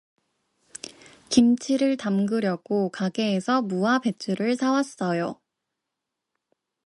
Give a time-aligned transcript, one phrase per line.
[1.29, 5.39] 김치를 담그려고 가게에서 무와 배추를 사 왔어요.